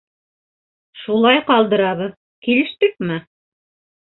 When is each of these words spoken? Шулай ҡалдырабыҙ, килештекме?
Шулай 1.01 1.37
ҡалдырабыҙ, 1.51 2.15
килештекме? 2.49 3.19